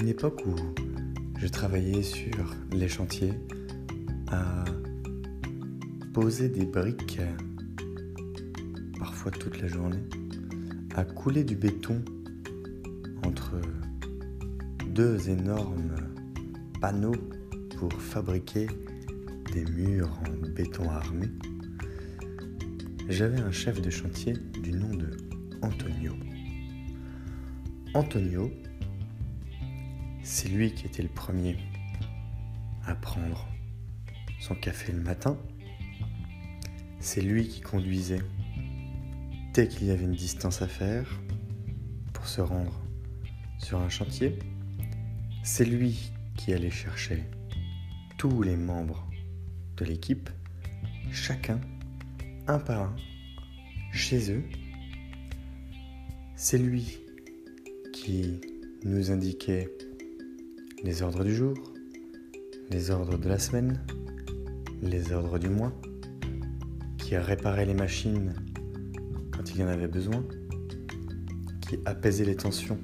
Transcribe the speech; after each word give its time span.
une 0.00 0.08
époque 0.08 0.42
où 0.46 0.54
je 1.38 1.46
travaillais 1.46 2.02
sur 2.02 2.56
les 2.72 2.88
chantiers 2.88 3.34
à 4.28 4.64
poser 6.14 6.48
des 6.48 6.64
briques, 6.64 7.20
parfois 8.98 9.30
toute 9.30 9.60
la 9.60 9.68
journée, 9.68 10.02
à 10.94 11.04
couler 11.04 11.44
du 11.44 11.54
béton 11.54 12.02
entre 13.26 13.60
deux 14.86 15.28
énormes 15.28 15.96
panneaux 16.80 17.16
pour 17.76 17.92
fabriquer 17.92 18.68
des 19.52 19.66
murs 19.66 20.18
en 20.26 20.48
béton 20.48 20.88
armé, 20.88 21.26
j'avais 23.10 23.40
un 23.40 23.52
chef 23.52 23.82
de 23.82 23.90
chantier 23.90 24.32
du 24.62 24.72
nom 24.72 24.94
de 24.94 25.10
Antonio. 25.60 26.14
Antonio, 27.92 28.50
c'est 30.30 30.48
lui 30.48 30.72
qui 30.72 30.86
était 30.86 31.02
le 31.02 31.08
premier 31.08 31.56
à 32.86 32.94
prendre 32.94 33.48
son 34.38 34.54
café 34.54 34.92
le 34.92 35.00
matin. 35.00 35.36
C'est 37.00 37.20
lui 37.20 37.48
qui 37.48 37.60
conduisait 37.60 38.22
dès 39.52 39.66
qu'il 39.66 39.88
y 39.88 39.90
avait 39.90 40.04
une 40.04 40.14
distance 40.14 40.62
à 40.62 40.68
faire 40.68 41.20
pour 42.12 42.28
se 42.28 42.40
rendre 42.40 42.80
sur 43.58 43.80
un 43.80 43.88
chantier. 43.88 44.38
C'est 45.42 45.64
lui 45.64 46.12
qui 46.36 46.52
allait 46.52 46.70
chercher 46.70 47.24
tous 48.16 48.44
les 48.44 48.56
membres 48.56 49.10
de 49.78 49.84
l'équipe, 49.84 50.30
chacun, 51.10 51.60
un 52.46 52.60
par 52.60 52.82
un, 52.82 52.96
chez 53.92 54.30
eux. 54.30 54.44
C'est 56.36 56.58
lui 56.58 56.98
qui 57.92 58.40
nous 58.84 59.10
indiquait 59.10 59.68
les 60.82 61.02
ordres 61.02 61.24
du 61.24 61.34
jour, 61.34 61.54
les 62.70 62.90
ordres 62.90 63.18
de 63.18 63.28
la 63.28 63.38
semaine, 63.38 63.84
les 64.80 65.12
ordres 65.12 65.38
du 65.38 65.50
mois, 65.50 65.72
qui 66.96 67.16
réparait 67.16 67.66
les 67.66 67.74
machines 67.74 68.34
quand 69.30 69.50
il 69.50 69.60
y 69.60 69.64
en 69.64 69.68
avait 69.68 69.88
besoin, 69.88 70.24
qui 71.60 71.78
apaisait 71.84 72.24
les 72.24 72.36
tensions 72.36 72.78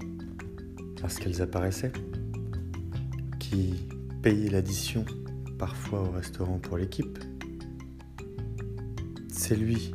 lorsqu'elles 1.01 1.41
apparaissaient, 1.41 1.93
qui 3.39 3.75
payait 4.23 4.51
l'addition 4.51 5.05
parfois 5.59 6.03
au 6.03 6.11
restaurant 6.11 6.59
pour 6.59 6.77
l'équipe? 6.77 7.19
C'est 9.29 9.57
lui 9.57 9.93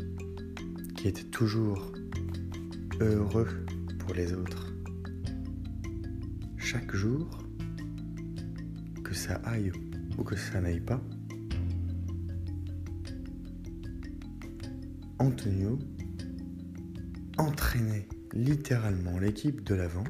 qui 0.95 1.08
était 1.08 1.23
toujours 1.23 1.91
heureux 2.99 3.47
pour 3.99 4.15
les 4.15 4.33
autres. 4.33 4.73
Chaque 6.58 6.95
jour, 6.95 7.41
que 9.12 9.17
ça 9.17 9.42
aille 9.44 9.73
ou 10.17 10.23
que 10.23 10.38
ça 10.38 10.62
n'aille 10.62 10.80
pas, 10.80 11.02
Antonio 15.20 15.78
entraînait 17.38 18.08
littéralement 18.32 19.20
l'équipe 19.20 19.66
de 19.66 19.76
l'avant 19.76 20.06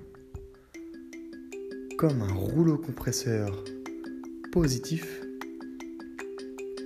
comme 1.97 2.21
un 2.21 2.31
rouleau 2.31 2.77
compresseur 2.77 3.63
positif 4.51 5.23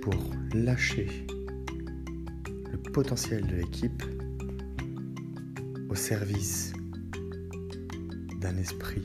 pour 0.00 0.14
lâcher 0.54 1.26
le 2.72 2.78
potentiel 2.92 3.46
de 3.46 3.56
l'équipe 3.56 4.02
au 5.90 5.94
service 5.94 6.72
d'un 8.40 8.56
esprit 8.56 9.04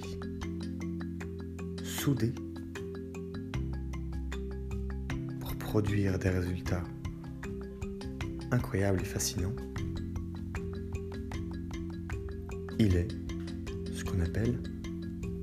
soudé 1.83 2.33
produire 5.71 6.19
des 6.19 6.27
résultats 6.27 6.83
incroyables 8.51 8.99
et 8.99 9.05
fascinants. 9.05 9.55
Il 12.77 12.97
est 12.97 13.07
ce 13.93 14.03
qu'on 14.03 14.19
appelle 14.19 14.59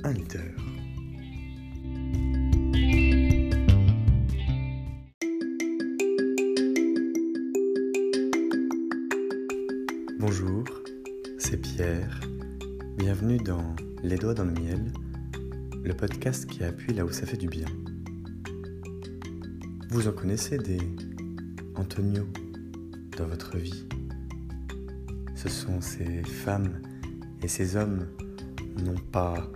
un 0.05 0.13
leader. 0.13 0.43
Bonjour, 10.19 10.65
c'est 11.39 11.57
Pierre. 11.57 12.21
Bienvenue 12.99 13.39
dans 13.39 13.75
Les 14.03 14.17
doigts 14.17 14.35
dans 14.35 14.45
le 14.45 14.53
miel 14.53 14.93
le 15.83 15.95
podcast 15.95 16.45
qui 16.45 16.65
appuie 16.65 16.93
là 16.93 17.07
où 17.07 17.11
ça 17.13 17.25
fait 17.25 17.39
du 17.39 17.49
bien. 17.49 17.65
Vous 19.89 20.07
en 20.07 20.13
connaissez 20.13 20.59
des 20.59 20.79
Antonio 21.75 22.27
dans 23.17 23.27
votre 23.27 23.57
vie? 23.57 23.87
Ce 25.35 25.49
sont 25.49 25.81
ces 25.81 26.23
femmes 26.23 26.83
et 27.43 27.49
ces 27.49 27.77
hommes, 27.77 28.07
non 28.83 28.95
pas 29.13 29.51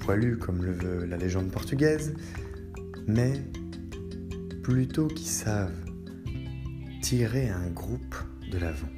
poilus 0.00 0.38
comme 0.38 0.64
le 0.64 0.72
veut 0.72 1.04
la 1.04 1.16
légende 1.16 1.50
portugaise, 1.50 2.14
mais 3.06 3.44
plutôt 4.62 5.08
qui 5.08 5.24
savent 5.24 5.84
tirer 7.02 7.48
un 7.48 7.70
groupe 7.70 8.16
de 8.50 8.58
l'avant, 8.58 8.88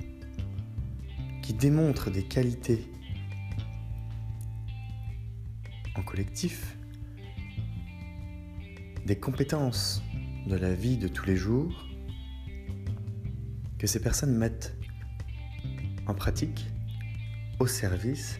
qui 1.42 1.54
démontrent 1.54 2.10
des 2.10 2.24
qualités 2.24 2.88
collectif, 6.04 6.76
des 9.06 9.16
compétences 9.16 10.02
de 10.46 10.56
la 10.56 10.74
vie 10.74 10.96
de 10.96 11.08
tous 11.08 11.26
les 11.26 11.36
jours 11.36 11.86
que 13.78 13.86
ces 13.86 14.00
personnes 14.00 14.36
mettent 14.36 14.74
en 16.06 16.14
pratique 16.14 16.66
au 17.58 17.66
service 17.66 18.38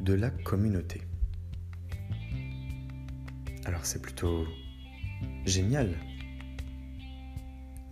de 0.00 0.14
la 0.14 0.30
communauté. 0.30 1.02
Alors 3.64 3.84
c'est 3.84 4.00
plutôt 4.02 4.46
génial. 5.44 5.94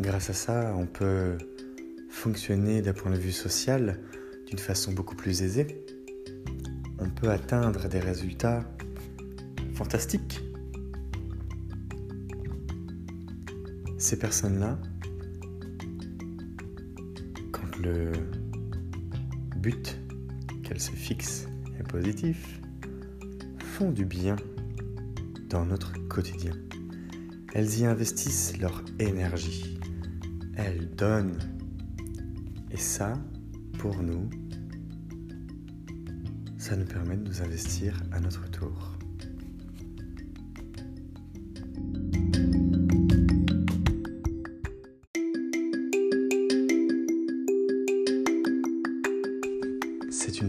Grâce 0.00 0.31
à 0.31 0.34
ça, 0.34 0.75
on 0.77 0.87
peut 0.87 1.38
fonctionner 2.10 2.83
d'un 2.83 2.93
point 2.93 3.10
de 3.10 3.19
vue 3.19 3.33
social 3.33 4.00
d'une 4.47 4.59
façon 4.59 4.93
beaucoup 4.93 5.16
plus 5.16 5.43
aisée 5.43 5.84
on 6.98 7.10
peut 7.10 7.31
atteindre 7.31 7.88
des 7.88 8.00
résultats 8.00 8.65
fantastiques. 9.75 10.41
Ces 14.06 14.21
personnes-là, 14.21 14.78
quand 17.50 17.77
le 17.83 18.12
but 19.56 19.99
qu'elles 20.62 20.81
se 20.81 20.93
fixent 20.93 21.49
est 21.77 21.83
positif, 21.83 22.61
font 23.59 23.91
du 23.91 24.05
bien 24.05 24.37
dans 25.49 25.66
notre 25.66 25.93
quotidien. 26.06 26.53
Elles 27.53 27.81
y 27.81 27.84
investissent 27.84 28.56
leur 28.61 28.84
énergie. 29.00 29.77
Elles 30.55 30.89
donnent. 30.95 31.41
Et 32.71 32.77
ça, 32.77 33.15
pour 33.77 34.05
nous, 34.05 34.31
ça 36.59 36.77
nous 36.77 36.87
permet 36.87 37.16
de 37.16 37.27
nous 37.27 37.43
investir 37.43 38.00
à 38.12 38.21
notre 38.21 38.49
tour. 38.53 38.96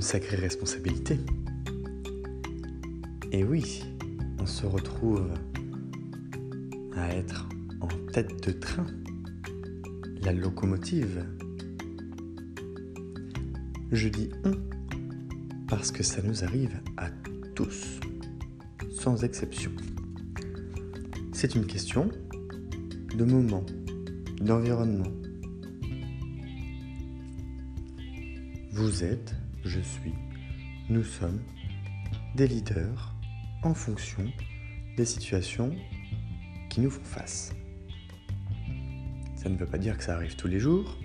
Sacrée 0.07 0.38
responsabilité. 0.38 1.19
Et 3.33 3.44
oui, 3.44 3.83
on 4.39 4.45
se 4.45 4.65
retrouve 4.65 5.30
à 6.95 7.09
être 7.09 7.50
en 7.81 7.89
tête 8.13 8.48
de 8.48 8.54
train, 8.54 8.86
la 10.21 10.31
locomotive. 10.31 11.25
Je 13.92 14.07
dis 14.07 14.30
on 14.45 14.54
parce 15.68 15.92
que 15.92 16.04
ça 16.04 16.21
nous 16.21 16.45
arrive 16.45 16.80
à 16.95 17.09
tous, 17.54 18.00
sans 18.89 19.25
exception. 19.25 19.71
C'est 21.33 21.54
une 21.54 21.65
question 21.65 22.09
de 23.13 23.25
moment, 23.25 23.65
d'environnement. 24.39 25.12
Vous 28.71 29.04
êtes, 29.04 29.36
je 29.67 29.79
suis, 29.79 30.13
nous 30.89 31.03
sommes 31.03 31.41
des 32.35 32.47
leaders 32.47 33.15
en 33.63 33.73
fonction 33.73 34.25
des 34.95 35.05
situations 35.05 35.75
qui 36.69 36.81
nous 36.81 36.89
font 36.89 37.03
face. 37.03 37.53
Ça 39.35 39.49
ne 39.49 39.57
veut 39.57 39.67
pas 39.67 39.77
dire 39.77 39.97
que 39.97 40.03
ça 40.03 40.15
arrive 40.15 40.35
tous 40.35 40.47
les 40.47 40.59
jours. 40.59 40.97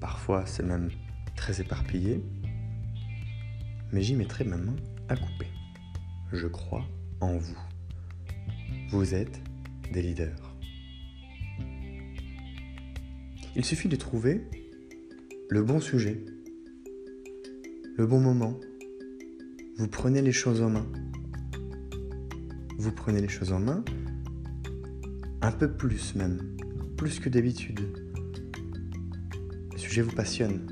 Parfois, 0.00 0.44
c'est 0.46 0.64
même 0.64 0.90
très 1.36 1.60
éparpillé 1.60 2.20
mais 3.92 4.02
j'y 4.02 4.14
mettrai 4.14 4.44
ma 4.44 4.56
main 4.56 4.76
à 5.08 5.16
couper. 5.16 5.48
Je 6.32 6.46
crois 6.46 6.84
en 7.20 7.36
vous. 7.36 7.58
Vous 8.90 9.14
êtes 9.14 9.40
des 9.92 10.02
leaders. 10.02 10.54
Il 13.56 13.64
suffit 13.64 13.88
de 13.88 13.96
trouver 13.96 14.42
le 15.48 15.62
bon 15.62 15.80
sujet, 15.80 16.24
le 18.00 18.06
bon 18.06 18.18
moment. 18.18 18.58
Vous 19.76 19.86
prenez 19.86 20.22
les 20.22 20.32
choses 20.32 20.62
en 20.62 20.70
main. 20.70 20.86
Vous 22.78 22.92
prenez 22.92 23.20
les 23.20 23.28
choses 23.28 23.52
en 23.52 23.60
main 23.60 23.84
un 25.42 25.52
peu 25.52 25.70
plus 25.70 26.14
même, 26.14 26.56
plus 26.96 27.20
que 27.20 27.28
d'habitude. 27.28 27.78
Le 29.74 29.76
sujet 29.76 30.00
vous 30.00 30.12
passionne. 30.12 30.66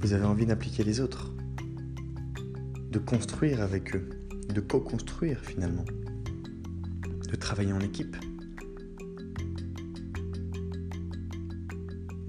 Vous 0.00 0.14
avez 0.14 0.24
envie 0.24 0.46
d'impliquer 0.46 0.82
les 0.82 1.02
autres, 1.02 1.30
de 2.90 2.98
construire 2.98 3.60
avec 3.60 3.94
eux, 3.94 4.08
de 4.48 4.62
co-construire 4.62 5.40
finalement, 5.40 5.84
de 7.30 7.36
travailler 7.36 7.74
en 7.74 7.80
équipe. 7.80 8.16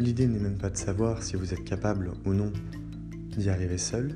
L'idée 0.02 0.26
n'est 0.26 0.40
même 0.40 0.58
pas 0.58 0.72
de 0.72 0.78
savoir 0.78 1.22
si 1.22 1.36
vous 1.36 1.54
êtes 1.54 1.64
capable 1.64 2.12
ou 2.26 2.34
non 2.34 2.52
d'y 3.38 3.52
arriver 3.52 3.78
seul, 3.78 4.16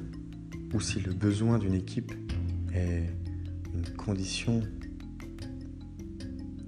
ou 0.73 0.81
si 0.81 0.99
le 0.99 1.13
besoin 1.13 1.59
d'une 1.59 1.75
équipe 1.75 2.11
est 2.73 3.03
une 3.71 3.95
condition 3.95 4.63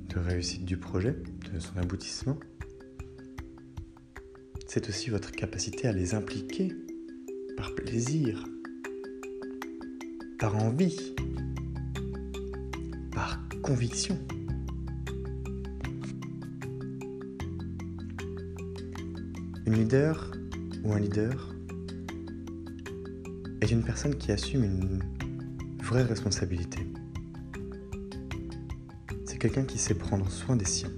de 0.10 0.20
réussite 0.20 0.66
du 0.66 0.78
projet, 0.78 1.16
de 1.52 1.60
son 1.60 1.78
aboutissement. 1.78 2.38
C'est 4.68 4.88
aussi 4.88 5.10
votre 5.10 5.32
capacité 5.32 5.88
à 5.88 5.94
les 5.94 6.14
impliquer 6.14 6.72
par 7.58 7.74
plaisir, 7.74 8.46
par 10.38 10.56
envie, 10.58 11.16
par 13.12 13.40
conviction. 13.64 14.20
Une 19.68 19.74
leader 19.74 20.32
ou 20.86 20.94
un 20.94 21.00
leader 21.00 21.54
est 23.60 23.70
une 23.70 23.84
personne 23.84 24.16
qui 24.16 24.32
assume 24.32 24.64
une 24.64 25.04
vraie 25.84 26.04
responsabilité. 26.04 26.80
C'est 29.26 29.38
quelqu'un 29.38 29.66
qui 29.66 29.78
sait 29.78 29.94
prendre 29.94 30.32
soin 30.32 30.56
des 30.56 30.64
siens. 30.64 30.94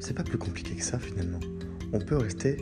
C'est 0.00 0.12
pas 0.12 0.22
plus 0.22 0.36
compliqué 0.36 0.74
que 0.76 0.84
ça 0.84 0.98
finalement. 0.98 1.40
On 1.94 1.98
peut 1.98 2.18
rester 2.18 2.58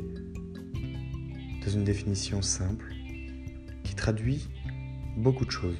dans 1.64 1.70
une 1.72 1.82
définition 1.82 2.40
simple 2.40 2.94
qui 3.82 3.96
traduit 3.96 4.48
beaucoup 5.16 5.44
de 5.44 5.50
choses. 5.50 5.78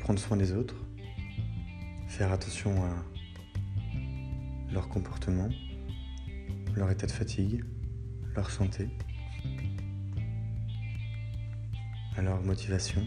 Prendre 0.00 0.18
soin 0.18 0.38
des 0.38 0.54
autres, 0.54 0.76
faire 2.08 2.32
attention 2.32 2.82
à 2.82 3.13
leur 4.74 4.88
comportement, 4.88 5.48
leur 6.74 6.90
état 6.90 7.06
de 7.06 7.12
fatigue, 7.12 7.62
leur 8.34 8.50
santé, 8.50 8.88
à 12.16 12.22
leur 12.22 12.42
motivation, 12.42 13.06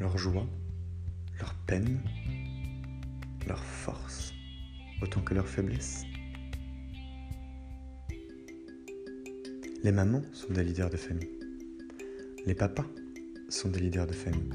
leur 0.00 0.18
joie, 0.18 0.48
leur 1.38 1.54
peine, 1.54 2.00
leur 3.46 3.62
force, 3.62 4.34
autant 5.00 5.20
que 5.20 5.32
leur 5.32 5.46
faiblesse. 5.46 6.04
Les 9.84 9.92
mamans 9.92 10.22
sont 10.32 10.52
des 10.52 10.64
leaders 10.64 10.90
de 10.90 10.96
famille. 10.96 11.38
Les 12.46 12.54
papas 12.54 12.86
sont 13.48 13.68
des 13.68 13.78
leaders 13.78 14.08
de 14.08 14.12
famille. 14.12 14.50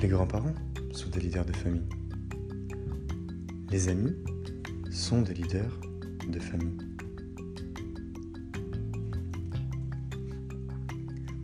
Les 0.00 0.08
grands-parents 0.08 0.54
sont 0.92 1.10
des 1.10 1.20
leaders 1.20 1.44
de 1.44 1.52
famille. 1.52 2.01
Les 3.72 3.88
amis 3.88 4.14
sont 4.90 5.22
des 5.22 5.32
leaders 5.32 5.80
de 6.28 6.38
famille. 6.38 6.76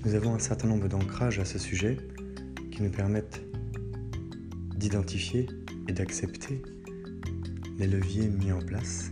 Nous 0.04 0.14
avons 0.14 0.34
un 0.34 0.38
certain 0.38 0.69
nombre 0.69 0.88
d'ancrages 0.88 1.38
à 1.38 1.46
ce 1.46 1.58
sujet 1.58 1.96
qui 2.70 2.82
nous 2.82 2.90
permettent 2.90 3.40
d'identifier 4.76 5.46
et 5.88 5.94
d'accepter 5.94 6.60
les 7.78 7.86
leviers 7.86 8.28
mis 8.28 8.52
en 8.52 8.60
place 8.60 9.10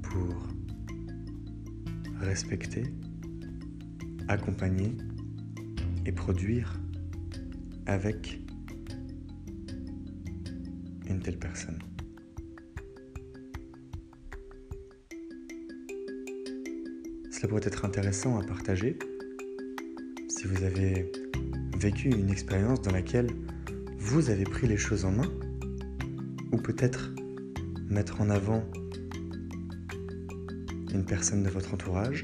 pour 0.00 0.48
respecter, 2.20 2.84
accompagner 4.28 4.96
et 6.06 6.12
produire 6.12 6.80
avec 7.84 8.43
telle 11.20 11.38
personne. 11.38 11.78
Cela 17.30 17.48
pourrait 17.48 17.62
être 17.64 17.84
intéressant 17.84 18.38
à 18.38 18.44
partager 18.44 18.98
si 20.28 20.46
vous 20.46 20.62
avez 20.62 21.10
vécu 21.78 22.08
une 22.10 22.30
expérience 22.30 22.80
dans 22.82 22.92
laquelle 22.92 23.28
vous 23.98 24.30
avez 24.30 24.44
pris 24.44 24.66
les 24.66 24.76
choses 24.76 25.04
en 25.04 25.12
main, 25.12 25.30
ou 26.52 26.56
peut-être 26.58 27.12
mettre 27.88 28.20
en 28.20 28.30
avant 28.30 28.64
une 30.92 31.04
personne 31.04 31.42
de 31.42 31.48
votre 31.48 31.74
entourage, 31.74 32.22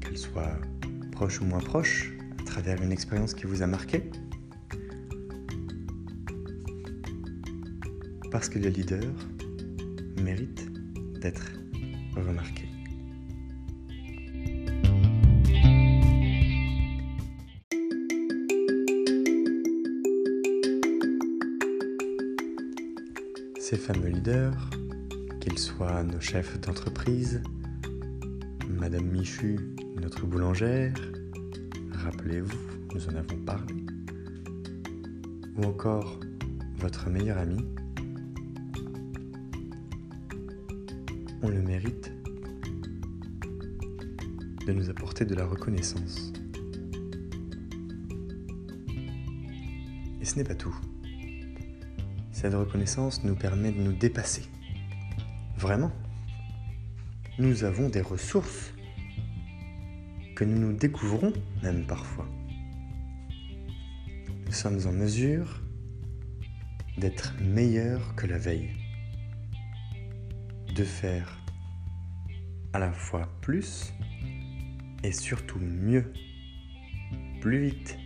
qu'elle 0.00 0.16
soit 0.16 0.58
proche 1.12 1.40
ou 1.40 1.44
moins 1.44 1.60
proche, 1.60 2.12
à 2.40 2.44
travers 2.44 2.82
une 2.82 2.92
expérience 2.92 3.34
qui 3.34 3.46
vous 3.46 3.62
a 3.62 3.66
marqué. 3.66 4.10
Parce 8.30 8.48
que 8.48 8.58
les 8.58 8.70
leaders 8.70 9.02
méritent 10.22 10.70
d'être 11.20 11.50
remarqués. 12.16 12.68
Ces 23.58 23.76
fameux 23.76 24.08
leaders, 24.08 24.70
qu'ils 25.40 25.58
soient 25.58 26.02
nos 26.02 26.20
chefs 26.20 26.60
d'entreprise, 26.60 27.42
Madame 28.68 29.06
Michu, 29.06 29.58
notre 30.00 30.26
boulangère, 30.26 30.94
rappelez-vous, 31.92 32.58
nous 32.94 33.08
en 33.08 33.16
avons 33.16 33.36
parlé, 33.44 33.74
ou 35.56 35.64
encore 35.64 36.18
votre 36.78 37.10
meilleur 37.10 37.38
ami, 37.38 37.64
on 41.42 41.48
le 41.48 41.62
mérite 41.62 42.12
de 44.66 44.72
nous 44.72 44.90
apporter 44.90 45.24
de 45.24 45.34
la 45.34 45.46
reconnaissance. 45.46 46.32
Et 50.20 50.24
ce 50.24 50.36
n'est 50.36 50.44
pas 50.44 50.54
tout. 50.54 50.74
Cette 52.32 52.54
reconnaissance 52.54 53.24
nous 53.24 53.34
permet 53.34 53.72
de 53.72 53.80
nous 53.80 53.92
dépasser. 53.92 54.42
Vraiment. 55.56 55.92
Nous 57.38 57.64
avons 57.64 57.88
des 57.88 58.02
ressources 58.02 58.74
que 60.36 60.44
nous 60.44 60.58
nous 60.58 60.72
découvrons 60.72 61.32
même 61.62 61.86
parfois. 61.86 62.28
Nous 64.46 64.52
sommes 64.52 64.80
en 64.86 64.92
mesure 64.92 65.62
d'être 66.98 67.34
meilleurs 67.40 68.14
que 68.14 68.26
la 68.26 68.36
veille 68.36 68.79
de 70.74 70.84
faire 70.84 71.38
à 72.72 72.78
la 72.78 72.92
fois 72.92 73.28
plus 73.40 73.92
et 75.02 75.12
surtout 75.12 75.58
mieux, 75.58 76.12
plus 77.40 77.58
vite. 77.58 77.98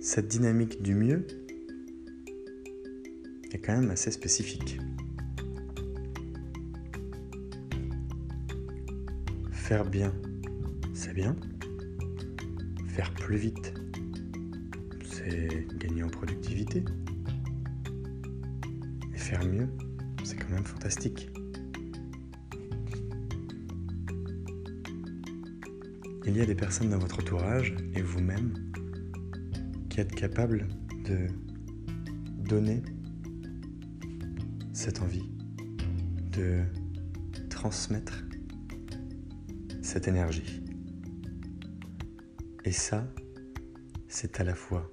Cette 0.00 0.28
dynamique 0.28 0.82
du 0.82 0.94
mieux 0.94 1.26
est 3.52 3.58
quand 3.58 3.78
même 3.78 3.90
assez 3.90 4.10
spécifique. 4.10 4.78
Faire 9.50 9.84
bien, 9.84 10.12
c'est 10.92 11.14
bien. 11.14 11.34
Faire 12.88 13.12
plus 13.14 13.36
vite, 13.36 13.74
c'est 15.04 15.66
gagner 15.78 16.02
en 16.02 16.10
productivité 16.10 16.84
mieux, 19.40 19.68
c'est 20.24 20.36
quand 20.36 20.50
même 20.50 20.64
fantastique. 20.64 21.30
Il 26.26 26.36
y 26.36 26.40
a 26.40 26.46
des 26.46 26.54
personnes 26.54 26.90
dans 26.90 26.98
votre 26.98 27.18
entourage 27.18 27.74
et 27.94 28.02
vous-même 28.02 28.52
qui 29.88 30.00
êtes 30.00 30.14
capable 30.14 30.68
de 31.04 31.26
donner 32.38 32.82
cette 34.72 35.02
envie 35.02 35.30
de 36.32 36.62
transmettre 37.50 38.24
cette 39.82 40.08
énergie. 40.08 40.62
Et 42.64 42.72
ça, 42.72 43.06
c'est 44.08 44.40
à 44.40 44.44
la 44.44 44.54
fois 44.54 44.90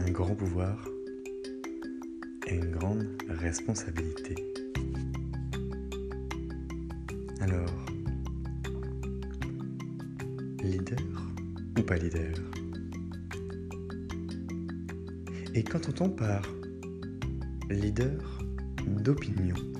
un 0.00 0.10
grand 0.10 0.34
pouvoir 0.34 0.91
et 2.46 2.56
une 2.56 2.70
grande 2.70 3.06
responsabilité. 3.28 4.34
Alors, 7.40 7.86
leader 10.62 10.98
ou 11.78 11.82
pas 11.82 11.96
leader? 11.96 12.34
Et 15.54 15.62
qu'entend-on 15.62 16.10
par 16.10 16.42
leader 17.70 18.38
d'opinion 18.86 19.71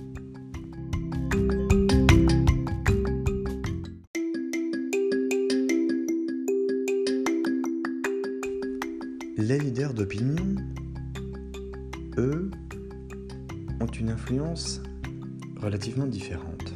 relativement 15.72 16.06
différente. 16.06 16.74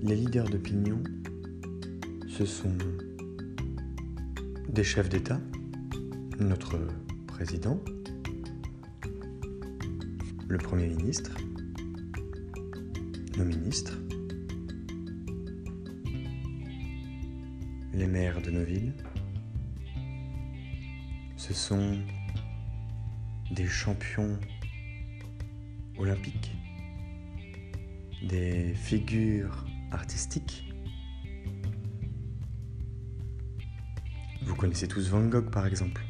Les 0.00 0.14
leaders 0.14 0.48
d'opinion, 0.48 1.02
ce 2.28 2.44
sont 2.44 2.78
des 4.68 4.84
chefs 4.84 5.08
d'État, 5.08 5.40
notre 6.38 6.78
président, 7.26 7.82
le 10.46 10.58
Premier 10.58 10.86
ministre, 10.86 11.36
nos 13.36 13.44
ministres, 13.44 13.98
les 17.92 18.06
maires 18.06 18.40
de 18.40 18.52
nos 18.52 18.62
villes, 18.62 18.94
ce 21.36 21.52
sont 21.52 21.98
des 23.50 23.66
champions 23.66 24.38
olympiques, 25.98 26.52
des 28.22 28.74
figures 28.74 29.64
artistiques. 29.90 30.72
Vous 34.42 34.54
connaissez 34.54 34.88
tous 34.88 35.08
Van 35.08 35.26
Gogh 35.26 35.50
par 35.50 35.66
exemple. 35.66 36.02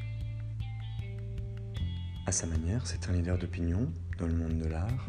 À 2.26 2.32
sa 2.32 2.46
manière, 2.46 2.86
c'est 2.86 3.08
un 3.08 3.12
leader 3.12 3.38
d'opinion 3.38 3.92
dans 4.18 4.26
le 4.26 4.34
monde 4.34 4.58
de 4.58 4.68
l'art. 4.68 5.06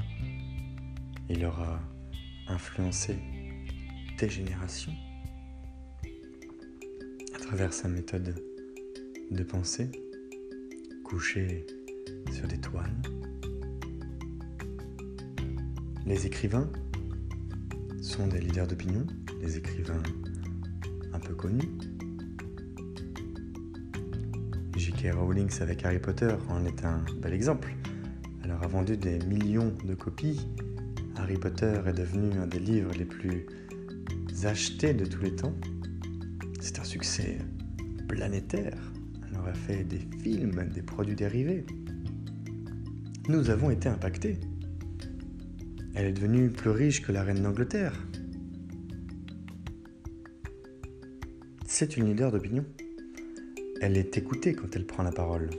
Il 1.30 1.44
aura 1.46 1.82
influencé 2.48 3.18
des 4.18 4.30
générations 4.30 4.94
à 7.36 7.40
travers 7.40 7.74
sa 7.74 7.88
méthode 7.88 8.36
de 9.32 9.44
pensée 9.44 9.92
couchés 11.04 11.66
sur 12.32 12.48
des 12.48 12.60
toiles. 12.60 13.17
Les 16.08 16.26
écrivains 16.26 16.70
sont 18.02 18.28
des 18.28 18.40
leaders 18.40 18.66
d'opinion, 18.66 19.06
des 19.42 19.58
écrivains 19.58 20.02
un 21.14 21.20
peu 21.20 21.36
connus. 21.36 21.70
J.K. 24.76 25.14
Rowling 25.14 25.50
avec 25.62 25.86
Harry 25.86 26.00
Potter 26.00 26.34
en 26.50 26.66
est 26.66 26.84
un 26.84 27.06
bel 27.22 27.34
exemple. 27.34 27.76
Elle 28.44 28.52
a 28.52 28.56
vendu 28.56 28.98
des 28.98 29.20
millions 29.20 29.74
de 29.86 29.94
copies. 29.94 30.48
Harry 31.18 31.38
Potter 31.38 31.80
est 31.86 31.94
devenu 31.94 32.32
un 32.40 32.48
des 32.48 32.60
livres 32.60 32.92
les 32.98 33.06
plus 33.06 33.46
achetés 34.44 34.94
de 34.94 35.06
tous 35.06 35.22
les 35.22 35.36
temps. 35.36 35.54
C'est 36.60 36.80
un 36.80 36.84
succès 36.84 37.38
planétaire 38.08 38.78
fait 39.54 39.84
des 39.84 40.02
films, 40.22 40.70
des 40.74 40.82
produits 40.82 41.16
dérivés. 41.16 41.66
Nous 43.28 43.50
avons 43.50 43.70
été 43.70 43.90
impactés. 43.90 44.40
Elle 46.00 46.06
est 46.06 46.12
devenue 46.12 46.52
plus 46.52 46.70
riche 46.70 47.02
que 47.02 47.12
la 47.12 47.24
reine 47.24 47.42
d'Angleterre. 47.42 48.00
C'est 51.66 51.98
une 51.98 52.06
leader 52.06 52.32
d'opinion. 52.32 52.64
Elle 53.82 53.98
est 53.98 54.16
écoutée 54.16 54.54
quand 54.54 54.76
elle 54.76 54.86
prend 54.86 55.02
la 55.02 55.12
parole. 55.12 55.50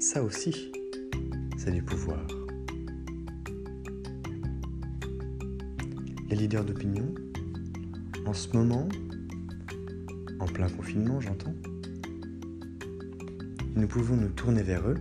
Ça 0.00 0.22
aussi, 0.22 0.72
c'est 1.58 1.70
du 1.70 1.82
pouvoir. 1.82 2.26
Les 6.30 6.36
leaders 6.36 6.64
d'opinion, 6.64 7.14
en 8.24 8.32
ce 8.32 8.56
moment, 8.56 8.88
en 10.40 10.46
plein 10.46 10.70
confinement, 10.70 11.20
j'entends, 11.20 11.54
nous 13.76 13.86
pouvons 13.86 14.16
nous 14.16 14.30
tourner 14.30 14.62
vers 14.62 14.88
eux 14.88 14.96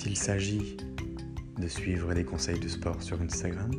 quand 0.00 0.06
il 0.08 0.16
s'agit 0.16 0.76
de 1.58 1.68
suivre 1.68 2.14
des 2.14 2.24
conseils 2.24 2.58
de 2.58 2.68
sport 2.68 3.02
sur 3.02 3.20
Instagram, 3.20 3.70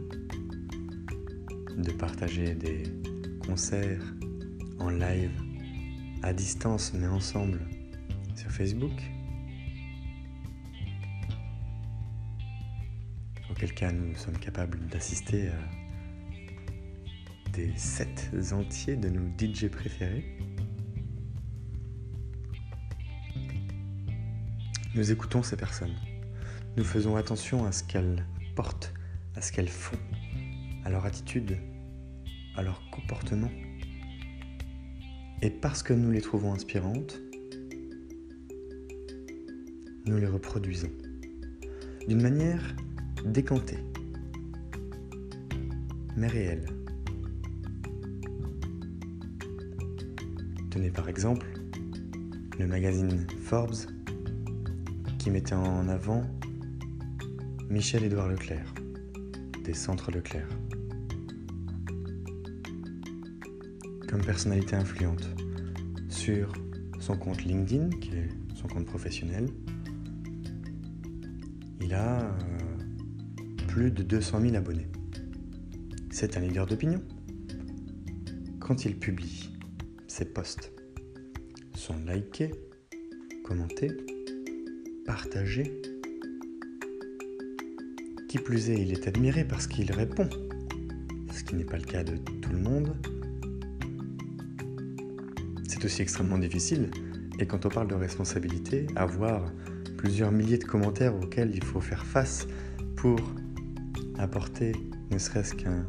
de 1.78 1.92
partager 1.94 2.54
des 2.54 2.84
concerts 3.46 4.04
en 4.80 4.90
live 4.90 5.32
à 6.22 6.34
distance 6.34 6.94
mais 6.94 7.08
ensemble 7.08 7.62
sur 8.36 8.52
Facebook. 8.52 8.92
Auquel 13.50 13.74
cas 13.74 13.92
nous 13.92 14.16
sommes 14.16 14.38
capables 14.38 14.86
d'assister 14.90 15.48
à 15.48 15.60
des 17.54 17.76
sets 17.76 18.54
entiers 18.54 18.96
de 18.96 19.10
nos 19.10 19.28
DJ 19.40 19.70
préférés. 19.70 20.38
Nous 24.94 25.12
écoutons 25.12 25.42
ces 25.42 25.56
personnes. 25.56 25.96
Nous 26.78 26.86
faisons 26.86 27.18
attention 27.18 27.66
à 27.66 27.74
ce 27.74 27.84
qu'elles 27.84 28.26
portent, 28.56 28.94
à 29.36 29.42
ce 29.42 29.52
qu'elles 29.52 29.68
font, 29.68 29.98
à 30.86 30.90
leur 30.90 31.06
attitude, 31.06 31.58
à 32.56 32.64
leur 32.64 32.82
comportement. 32.92 33.52
Et 35.42 35.50
parce 35.50 35.84
que 35.84 35.92
nous 35.92 36.12
les 36.12 36.22
trouvons 36.22 36.54
inspirantes, 36.54 37.20
nous 40.06 40.18
les 40.18 40.28
reproduisons 40.28 40.92
d'une 42.08 42.22
manière 42.22 42.62
décantée, 43.26 43.80
mais 46.16 46.28
réelle. 46.28 46.66
Tenez 50.70 50.90
par 50.90 51.10
exemple 51.10 51.48
le 52.58 52.66
magazine 52.66 53.28
Forbes 53.42 53.76
qui 55.20 55.30
mettait 55.30 55.54
en 55.54 55.90
avant 55.90 56.24
Michel-Édouard 57.72 58.28
Leclerc 58.28 58.74
des 59.64 59.74
Centres 59.74 60.12
Leclerc 60.12 60.50
comme 64.10 64.20
personnalité 64.26 64.76
influente 64.76 65.26
sur 66.10 66.52
son 67.00 67.16
compte 67.16 67.46
LinkedIn, 67.46 67.90
qui 68.02 68.10
est 68.10 68.30
son 68.56 68.68
compte 68.68 68.86
professionnel. 68.86 69.48
Il 71.80 71.94
a 71.94 72.24
euh, 72.24 72.34
plus 73.70 73.90
de 73.90 74.04
200 74.04 74.42
000 74.42 74.56
abonnés. 74.56 74.90
C'est 76.10 76.36
un 76.36 76.42
leader 76.42 76.68
d'opinion. 76.68 77.02
Quand 78.60 78.84
il 78.84 79.00
publie 79.00 79.50
ses 80.08 80.26
posts 80.26 80.74
sont 81.74 81.96
likés, 82.06 82.52
commentés, 83.46 83.96
partagés. 85.06 85.82
Qui 88.32 88.38
plus 88.38 88.70
est, 88.70 88.82
il 88.82 88.94
est 88.94 89.10
admiré 89.10 89.44
parce 89.44 89.68
qu'il 89.68 89.92
répond, 89.92 90.30
ce 91.34 91.44
qui 91.44 91.54
n'est 91.56 91.66
pas 91.66 91.76
le 91.76 91.84
cas 91.84 92.02
de 92.02 92.16
tout 92.16 92.50
le 92.50 92.60
monde. 92.60 92.96
C'est 95.68 95.84
aussi 95.84 96.02
extrêmement 96.02 96.38
difficile, 96.38 96.92
et 97.40 97.46
quand 97.46 97.66
on 97.66 97.70
parle 97.70 97.90
de 97.90 97.96
responsabilité, 97.96 98.88
avoir 98.96 99.52
plusieurs 99.98 100.32
milliers 100.32 100.58
de 100.58 100.64
commentaires 100.64 101.14
auxquels 101.14 101.52
il 101.54 101.62
faut 101.62 101.82
faire 101.82 102.06
face 102.06 102.48
pour 102.96 103.20
apporter 104.18 104.72
ne 105.12 105.18
serait-ce 105.18 105.54
qu'un 105.54 105.86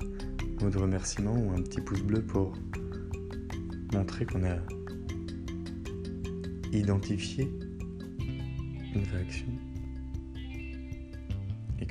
mot 0.61 0.69
de 0.69 0.79
remerciement 0.79 1.37
ou 1.37 1.53
un 1.53 1.63
petit 1.63 1.81
pouce 1.81 2.03
bleu 2.03 2.23
pour 2.23 2.55
montrer 3.93 4.27
qu'on 4.27 4.43
a 4.43 4.57
identifié 6.73 7.49
une 8.97 9.05
réaction 9.15 9.47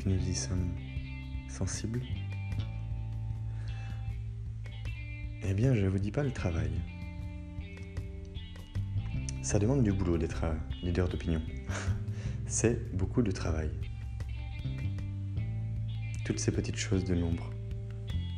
nous 0.05 0.29
y 0.29 0.33
sommes 0.33 0.71
sensibles, 1.49 2.01
eh 5.43 5.53
bien 5.53 5.73
je 5.73 5.81
ne 5.81 5.89
vous 5.89 5.99
dis 5.99 6.11
pas 6.11 6.23
le 6.23 6.31
travail. 6.31 6.71
Ça 9.41 9.59
demande 9.59 9.83
du 9.83 9.91
boulot 9.91 10.17
d'être 10.17 10.45
leader 10.81 11.09
d'opinion. 11.09 11.41
C'est 12.47 12.95
beaucoup 12.95 13.21
de 13.21 13.31
travail. 13.31 13.69
Toutes 16.25 16.39
ces 16.39 16.51
petites 16.51 16.77
choses 16.77 17.03
de 17.03 17.13
l'ombre, 17.13 17.49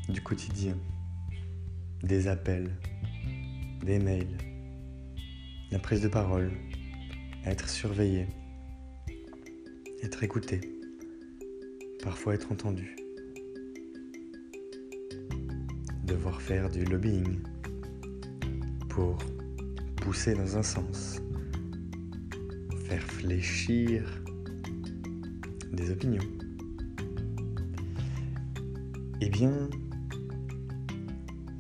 du 0.09 0.21
quotidien, 0.21 0.77
des 2.01 2.27
appels, 2.27 2.71
des 3.85 3.99
mails, 3.99 4.37
la 5.71 5.79
prise 5.79 6.01
de 6.01 6.07
parole, 6.07 6.51
être 7.45 7.69
surveillé, 7.69 8.27
être 10.01 10.23
écouté, 10.23 10.72
parfois 12.03 12.33
être 12.33 12.51
entendu, 12.51 12.97
devoir 16.03 16.41
faire 16.41 16.69
du 16.69 16.83
lobbying 16.83 17.39
pour 18.89 19.17
pousser 19.95 20.33
dans 20.33 20.57
un 20.57 20.63
sens, 20.63 21.21
faire 22.85 23.03
fléchir 23.03 24.03
des 25.71 25.91
opinions. 25.91 26.27
Eh 29.21 29.29
bien, 29.29 29.69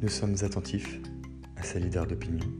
nous 0.01 0.09
sommes 0.09 0.35
attentifs 0.41 0.99
à 1.55 1.63
ces 1.63 1.79
leaders 1.79 2.05
d'opinion 2.05 2.51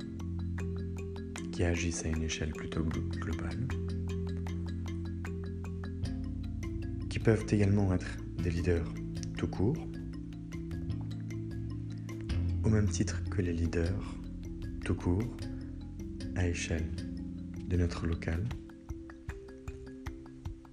qui 1.51 1.65
agissent 1.65 2.05
à 2.05 2.07
une 2.07 2.23
échelle 2.23 2.53
plutôt 2.53 2.83
globale, 2.83 3.67
qui 7.13 7.19
peuvent 7.19 7.45
également 7.51 7.93
être 7.93 8.17
des 8.41 8.49
leaders 8.49 8.91
tout 9.37 9.47
court, 9.47 9.77
au 12.63 12.69
même 12.69 12.89
titre 12.89 13.21
que 13.29 13.43
les 13.43 13.53
leaders 13.53 14.15
tout 14.83 14.95
court 14.95 15.37
à 16.35 16.47
échelle 16.47 16.89
de 17.67 17.77
notre 17.77 18.07
local 18.07 18.43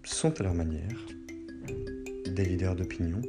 sont 0.02 0.40
à 0.40 0.44
leur 0.44 0.54
manière 0.54 1.06
des 2.34 2.46
leaders 2.46 2.74
d'opinion, 2.74 3.20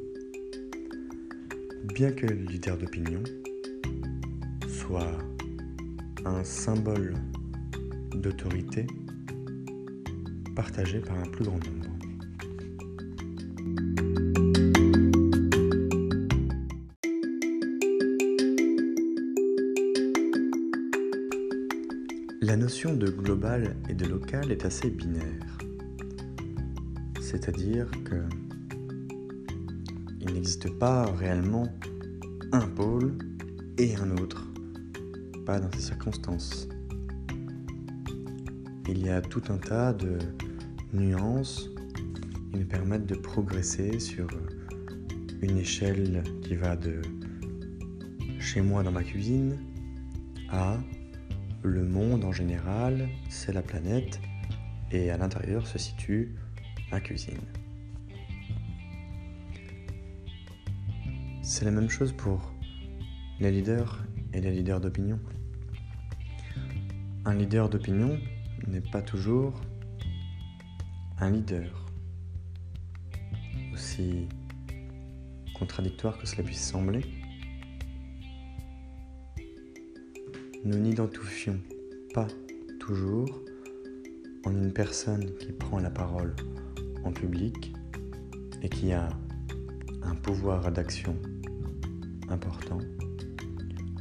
bien 1.93 2.13
que 2.13 2.27
le 2.27 2.45
leader 2.45 2.77
d'opinion 2.77 3.23
soit 4.69 5.17
un 6.23 6.45
symbole 6.45 7.15
d'autorité 8.15 8.87
partagé 10.55 10.99
par 11.01 11.19
un 11.19 11.29
plus 11.29 11.43
grand 11.43 11.59
nombre. 11.65 11.80
La 22.43 22.57
notion 22.57 22.95
de 22.95 23.05
global 23.05 23.75
et 23.87 23.93
de 23.93 24.07
local 24.07 24.51
est 24.51 24.65
assez 24.65 24.89
binaire. 24.89 25.59
C'est-à-dire 27.21 27.87
que 28.03 28.15
il 30.19 30.33
n'existe 30.33 30.75
pas 30.79 31.05
réellement 31.11 31.67
un 32.51 32.67
pôle 32.67 33.13
et 33.77 33.95
un 33.95 34.17
autre, 34.17 34.51
pas 35.45 35.59
dans 35.59 35.71
ces 35.73 35.81
circonstances. 35.81 36.67
Il 38.89 39.05
y 39.05 39.09
a 39.09 39.21
tout 39.21 39.43
un 39.49 39.57
tas 39.57 39.93
de 39.93 40.17
nuances 40.93 41.69
qui 42.51 42.57
nous 42.57 42.65
permettent 42.65 43.05
de 43.05 43.17
progresser 43.17 43.99
sur 43.99 44.25
une 45.43 45.59
échelle 45.59 46.23
qui 46.41 46.55
va 46.55 46.75
de 46.75 47.03
chez 48.39 48.61
moi 48.61 48.81
dans 48.81 48.91
ma 48.91 49.03
cuisine 49.03 49.59
à 50.49 50.79
le 51.63 51.83
monde 51.83 52.25
en 52.25 52.31
général, 52.31 53.09
c'est 53.29 53.53
la 53.53 53.61
planète, 53.61 54.19
et 54.91 55.11
à 55.11 55.17
l'intérieur 55.17 55.67
se 55.67 55.77
situe 55.77 56.35
ma 56.91 56.99
cuisine. 56.99 57.39
C'est 61.41 61.65
la 61.65 61.71
même 61.71 61.89
chose 61.89 62.13
pour 62.13 62.51
les 63.39 63.51
leaders 63.51 64.03
et 64.33 64.41
les 64.41 64.51
leaders 64.51 64.79
d'opinion. 64.79 65.19
Un 67.25 67.35
leader 67.35 67.69
d'opinion 67.69 68.17
n'est 68.67 68.81
pas 68.81 69.01
toujours 69.01 69.59
un 71.19 71.29
leader. 71.29 71.85
Aussi 73.73 74.27
contradictoire 75.53 76.17
que 76.17 76.25
cela 76.25 76.43
puisse 76.43 76.61
sembler, 76.61 77.20
nous 80.63 80.77
n'identifions 80.77 81.59
pas 82.13 82.27
toujours 82.79 83.41
en 84.45 84.51
une 84.51 84.71
personne 84.71 85.33
qui 85.39 85.51
prend 85.51 85.79
la 85.79 85.89
parole 85.89 86.35
en 87.03 87.11
public 87.11 87.73
et 88.61 88.69
qui 88.69 88.91
a 88.91 89.09
un 90.03 90.15
pouvoir 90.15 90.71
d'action 90.71 91.15
important, 92.29 92.77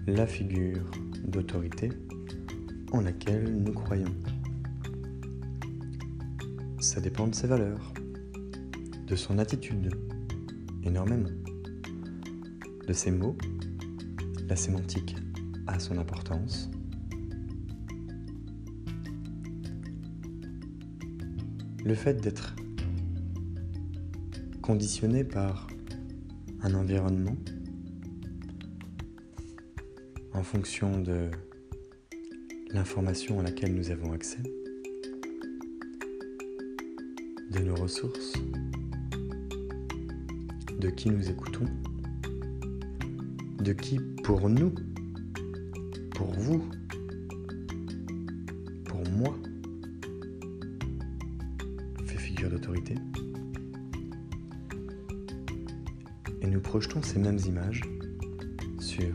la 0.06 0.26
figure 0.26 0.84
d'autorité 1.24 1.90
en 2.92 3.00
laquelle 3.00 3.54
nous 3.62 3.72
croyons. 3.72 4.14
Ça 6.80 7.00
dépend 7.00 7.26
de 7.26 7.34
ses 7.34 7.46
valeurs, 7.46 7.92
de 9.06 9.16
son 9.16 9.38
attitude, 9.38 9.94
énormément, 10.82 11.30
de 12.86 12.92
ses 12.92 13.10
mots, 13.10 13.36
la 14.48 14.56
sémantique 14.56 15.19
a 15.66 15.78
son 15.78 15.98
importance. 15.98 16.70
Le 21.84 21.94
fait 21.94 22.20
d'être 22.20 22.54
conditionné 24.62 25.24
par 25.24 25.66
un 26.62 26.74
environnement 26.74 27.36
en 30.34 30.42
fonction 30.42 31.00
de 31.00 31.30
l'information 32.72 33.40
à 33.40 33.42
laquelle 33.42 33.74
nous 33.74 33.90
avons 33.90 34.12
accès, 34.12 34.42
de 37.50 37.58
nos 37.58 37.74
ressources, 37.74 38.34
de 40.78 40.88
qui 40.90 41.10
nous 41.10 41.28
écoutons, 41.28 41.66
de 43.58 43.72
qui 43.72 43.98
pour 44.22 44.48
nous 44.48 44.72
pour 46.20 46.32
vous, 46.32 46.70
pour 48.84 49.08
moi, 49.08 49.34
fait 52.04 52.18
figure 52.18 52.50
d'autorité. 52.50 52.94
Et 56.42 56.46
nous 56.46 56.60
projetons 56.60 57.02
ces 57.02 57.18
mêmes 57.18 57.38
images 57.46 57.80
sur 58.80 59.14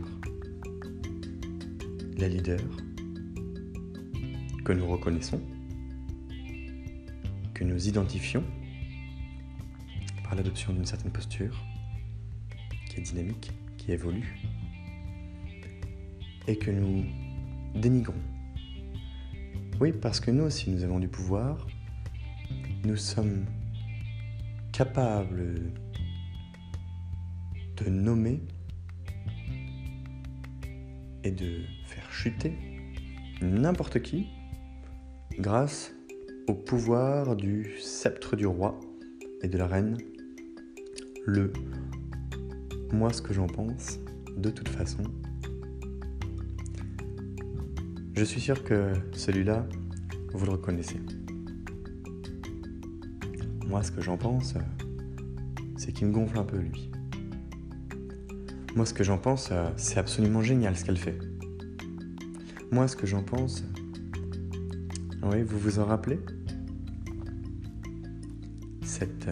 les 2.16 2.28
leaders 2.28 2.76
que 4.64 4.72
nous 4.72 4.88
reconnaissons, 4.88 5.40
que 7.54 7.62
nous 7.62 7.86
identifions 7.86 8.42
par 10.24 10.34
l'adoption 10.34 10.72
d'une 10.72 10.86
certaine 10.86 11.12
posture 11.12 11.56
qui 12.90 12.98
est 12.98 13.02
dynamique, 13.02 13.52
qui 13.78 13.92
évolue 13.92 14.55
et 16.46 16.56
que 16.56 16.70
nous 16.70 17.04
dénigrons. 17.74 18.14
Oui, 19.80 19.92
parce 19.92 20.20
que 20.20 20.30
nous 20.30 20.44
aussi, 20.44 20.70
nous 20.70 20.84
avons 20.84 20.98
du 20.98 21.08
pouvoir. 21.08 21.66
Nous 22.84 22.96
sommes 22.96 23.44
capables 24.72 25.72
de 27.76 27.90
nommer 27.90 28.40
et 31.24 31.30
de 31.30 31.62
faire 31.86 32.10
chuter 32.10 32.52
n'importe 33.42 34.00
qui 34.00 34.26
grâce 35.38 35.92
au 36.48 36.54
pouvoir 36.54 37.36
du 37.36 37.72
sceptre 37.80 38.36
du 38.36 38.46
roi 38.46 38.78
et 39.42 39.48
de 39.48 39.58
la 39.58 39.66
reine. 39.66 39.98
Le 41.26 41.52
moi 42.92 43.12
ce 43.12 43.20
que 43.20 43.34
j'en 43.34 43.46
pense, 43.46 43.98
de 44.36 44.50
toute 44.50 44.68
façon, 44.68 45.02
je 48.16 48.24
suis 48.24 48.40
sûr 48.40 48.64
que 48.64 48.94
celui-là, 49.12 49.66
vous 50.32 50.46
le 50.46 50.52
reconnaissez. 50.52 50.98
Moi, 53.66 53.82
ce 53.82 53.92
que 53.92 54.00
j'en 54.00 54.16
pense, 54.16 54.54
c'est 55.76 55.92
qu'il 55.92 56.06
me 56.06 56.12
gonfle 56.12 56.38
un 56.38 56.44
peu, 56.44 56.56
lui. 56.56 56.90
Moi, 58.74 58.86
ce 58.86 58.94
que 58.94 59.04
j'en 59.04 59.18
pense, 59.18 59.52
c'est 59.76 59.98
absolument 59.98 60.40
génial 60.40 60.76
ce 60.76 60.84
qu'elle 60.84 60.96
fait. 60.96 61.18
Moi, 62.72 62.88
ce 62.88 62.96
que 62.96 63.06
j'en 63.06 63.22
pense... 63.22 63.64
Oui, 65.22 65.42
vous 65.42 65.58
vous 65.58 65.78
en 65.78 65.84
rappelez? 65.84 66.20
Cette 68.82 69.28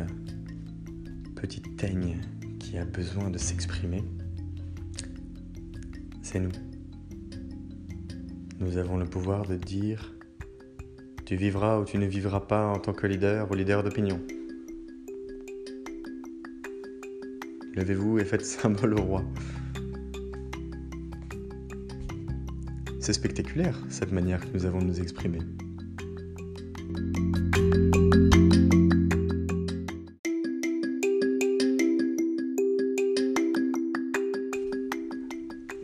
petite 1.37 1.77
teigne 1.77 2.19
qui 2.59 2.77
a 2.77 2.85
besoin 2.85 3.31
de 3.31 3.39
s'exprimer, 3.39 4.05
c'est 6.21 6.41
nous. 6.41 6.51
Nous 8.65 8.79
avons 8.79 8.97
le 8.97 9.05
pouvoir 9.05 9.45
de 9.45 9.57
dire 9.57 10.15
Tu 11.27 11.37
vivras 11.37 11.79
ou 11.79 11.85
tu 11.85 11.99
ne 11.99 12.07
vivras 12.07 12.41
pas 12.41 12.67
en 12.67 12.79
tant 12.79 12.95
que 12.95 13.07
leader 13.07 13.51
ou 13.51 13.55
leader 13.55 13.83
d'opinion. 13.83 14.19
Levez-vous 17.75 18.21
et 18.21 18.25
faites 18.25 18.47
symbole 18.47 18.95
au 18.95 19.03
roi. 19.03 19.23
C'est 23.01 23.13
spectaculaire, 23.13 23.79
cette 23.91 24.13
manière 24.13 24.41
que 24.41 24.57
nous 24.57 24.65
avons 24.65 24.79
de 24.79 24.87
nous 24.87 25.01
exprimer. 25.01 25.41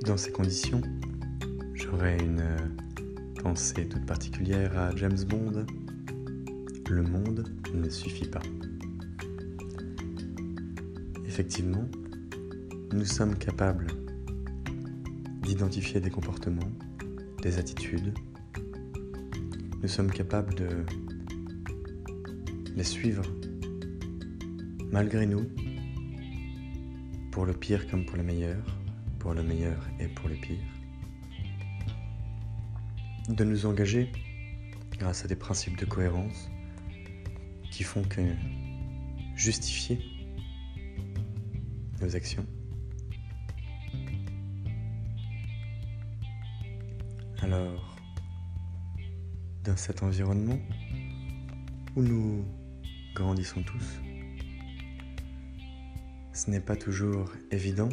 Dans 0.07 0.17
ces 0.17 0.33
conditions, 0.33 0.81
j'aurais 1.75 2.17
une 2.17 2.60
pensée 3.43 3.89
toute 3.89 4.05
particulière 4.05 4.77
à 4.79 4.95
James 4.97 5.25
Bond. 5.27 5.65
Le 6.91 7.03
monde 7.03 7.51
ne 7.73 7.89
suffit 7.89 8.27
pas. 8.27 8.43
Effectivement, 11.27 11.89
nous 12.93 13.05
sommes 13.05 13.37
capables 13.37 13.87
d'identifier 15.43 16.01
des 16.01 16.11
comportements, 16.11 16.71
des 17.41 17.59
attitudes. 17.59 18.13
Nous 19.83 19.89
sommes 19.89 20.11
capables 20.11 20.55
de 20.55 20.69
les 22.77 22.85
suivre 22.85 23.23
malgré 24.93 25.27
nous, 25.27 25.47
pour 27.31 27.47
le 27.47 27.55
pire 27.55 27.89
comme 27.91 28.05
pour 28.05 28.17
le 28.17 28.25
meilleur, 28.25 28.63
pour 29.19 29.33
le 29.33 29.43
meilleur 29.43 29.89
et 29.99 30.09
pour 30.09 30.29
le 30.29 30.35
pire. 30.35 30.70
De 33.37 33.45
nous 33.45 33.65
engager 33.65 34.11
grâce 34.99 35.25
à 35.25 35.29
des 35.29 35.37
principes 35.37 35.79
de 35.79 35.85
cohérence 35.85 36.51
qui 37.71 37.85
font 37.85 38.03
que 38.03 38.21
justifier 39.37 40.01
nos 42.03 42.17
actions. 42.17 42.45
Alors, 47.41 47.97
dans 49.65 49.77
cet 49.77 50.03
environnement 50.03 50.59
où 51.95 52.03
nous 52.03 52.45
grandissons 53.15 53.63
tous, 53.63 54.01
ce 56.33 56.51
n'est 56.51 56.61
pas 56.61 56.77
toujours 56.77 57.33
évident 57.53 57.91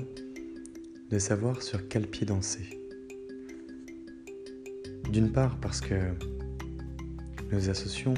de 1.12 1.20
savoir 1.20 1.62
sur 1.62 1.88
quel 1.88 2.08
pied 2.08 2.26
danser. 2.26 2.87
D'une 5.12 5.32
part 5.32 5.58
parce 5.60 5.82
que 5.82 5.96
nous 7.52 7.70
associons 7.70 8.14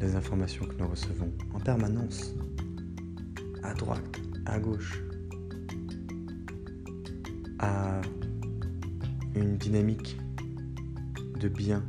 les 0.00 0.14
informations 0.14 0.64
que 0.66 0.74
nous 0.76 0.88
recevons 0.88 1.32
en 1.52 1.58
permanence, 1.58 2.34
à 3.62 3.74
droite, 3.74 4.20
à 4.46 4.58
gauche, 4.60 5.02
à 7.58 8.00
une 9.34 9.56
dynamique 9.56 10.16
de 11.40 11.48
bien 11.48 11.84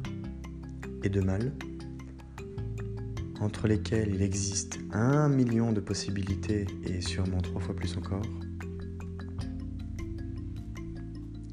et 1.03 1.09
de 1.09 1.21
mal, 1.21 1.51
entre 3.39 3.67
lesquelles 3.67 4.13
il 4.15 4.21
existe 4.21 4.79
un 4.91 5.29
million 5.29 5.71
de 5.71 5.79
possibilités 5.79 6.65
et 6.83 7.01
sûrement 7.01 7.41
trois 7.41 7.61
fois 7.61 7.75
plus 7.75 7.95
encore, 7.97 8.25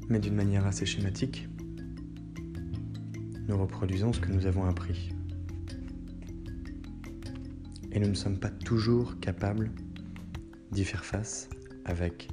mais 0.09 0.19
d'une 0.19 0.35
manière 0.35 0.65
assez 0.65 0.85
schématique, 0.85 1.47
nous 3.47 3.57
reproduisons 3.57 4.13
ce 4.13 4.19
que 4.19 4.31
nous 4.31 4.45
avons 4.45 4.65
appris. 4.65 5.09
Et 7.91 7.99
nous 7.99 8.09
ne 8.09 8.13
sommes 8.13 8.39
pas 8.39 8.49
toujours 8.49 9.19
capables 9.19 9.71
d'y 10.71 10.83
faire 10.83 11.05
face 11.05 11.49
avec 11.85 12.29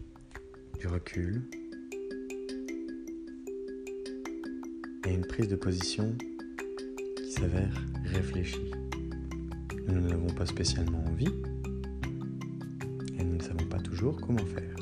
du 0.81 0.88
recul, 0.88 1.42
et 5.07 5.14
une 5.14 5.27
prise 5.27 5.48
de 5.48 5.57
position 5.57 6.16
qui 7.16 7.31
s'avère 7.31 7.85
réfléchie. 8.05 8.70
Nous 9.87 10.00
n'avons 10.00 10.33
pas 10.35 10.46
spécialement 10.46 11.05
envie 11.05 11.29
et 13.18 13.24
nous 13.24 13.37
ne 13.37 13.42
savons 13.42 13.66
pas 13.66 13.79
toujours 13.79 14.16
comment 14.20 14.44
faire. 14.46 14.74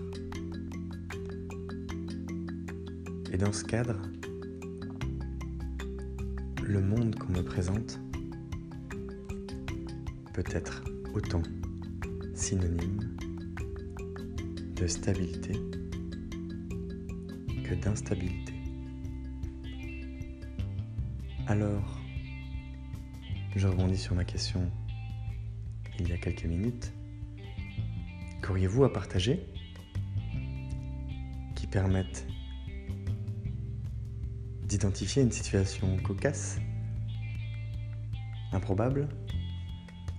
Et 3.33 3.37
dans 3.37 3.53
ce 3.53 3.64
cadre, 3.64 4.01
le 6.73 6.81
monde 6.81 7.15
qu'on 7.17 7.33
me 7.33 7.43
présente 7.43 8.01
peut 10.33 10.45
être 10.53 10.83
autant 11.13 11.43
synonyme 12.35 13.15
de 14.75 14.87
stabilité 14.87 15.53
que 17.63 17.75
d'instabilité. 17.75 18.55
Alors, 21.47 22.01
je 23.55 23.69
rebondis 23.69 23.99
sur 23.99 24.15
ma 24.15 24.25
question 24.25 24.71
il 25.99 26.09
y 26.09 26.13
a 26.13 26.17
quelques 26.17 26.47
minutes. 26.47 26.91
Qu'auriez-vous 28.41 28.85
à 28.85 28.93
partager 28.95 29.47
qui 31.55 31.67
permette 31.67 32.27
d'identifier 34.73 35.21
une 35.21 35.31
situation 35.31 35.99
cocasse, 35.99 36.59
improbable, 38.53 39.07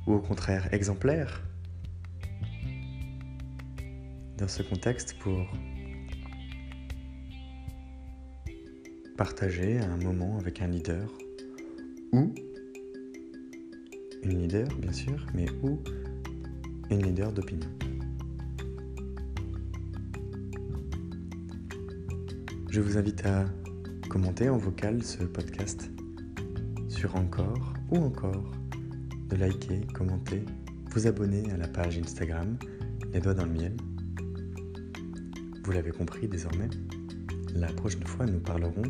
ou 0.05 0.13
au 0.13 0.19
contraire 0.19 0.71
exemplaire 0.71 1.41
dans 4.37 4.47
ce 4.47 4.61
contexte 4.61 5.17
pour 5.17 5.47
partager 9.17 9.79
un 9.79 9.97
moment 9.97 10.37
avec 10.37 10.61
un 10.61 10.67
leader 10.67 11.09
ou 12.11 12.31
une 14.21 14.39
leader 14.39 14.67
bien 14.77 14.93
sûr, 14.93 15.25
mais 15.33 15.49
ou 15.63 15.81
une 16.91 17.01
leader 17.01 17.31
d'opinion. 17.31 17.69
Je 22.69 22.81
vous 22.81 22.99
invite 22.99 23.25
à 23.25 23.45
commenter 24.13 24.47
en 24.47 24.57
vocal 24.57 25.01
ce 25.01 25.23
podcast 25.23 25.89
sur 26.87 27.15
encore 27.15 27.73
ou 27.89 27.97
encore 27.97 28.51
de 29.27 29.35
liker, 29.35 29.81
commenter, 29.91 30.45
vous 30.91 31.07
abonner 31.07 31.49
à 31.49 31.57
la 31.57 31.67
page 31.67 31.97
Instagram 31.97 32.55
Les 33.11 33.19
Doigts 33.19 33.33
dans 33.33 33.45
le 33.45 33.51
Miel. 33.53 33.75
Vous 35.63 35.71
l'avez 35.71 35.89
compris 35.89 36.27
désormais, 36.27 36.69
la 37.55 37.73
prochaine 37.73 38.05
fois, 38.05 38.27
nous 38.27 38.39
parlerons 38.39 38.83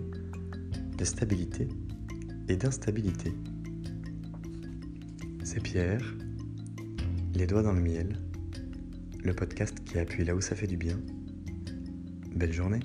de 0.97 1.05
stabilité 1.05 1.69
et 2.49 2.57
d'instabilité. 2.57 3.33
C'est 5.45 5.63
Pierre, 5.63 6.03
Les 7.33 7.47
Doigts 7.47 7.63
dans 7.63 7.71
le 7.71 7.81
Miel, 7.81 8.19
le 9.23 9.33
podcast 9.33 9.73
qui 9.86 9.99
appuie 9.99 10.25
là 10.25 10.36
où 10.36 10.41
ça 10.41 10.53
fait 10.57 10.67
du 10.67 10.75
bien. 10.75 10.99
Belle 12.36 12.51
journée 12.51 12.81